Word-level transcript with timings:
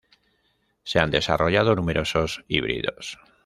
Se 0.83 0.97
han 0.97 1.11
desarrollado 1.11 1.75
numerosos 1.75 2.43
híbridos. 2.47 3.19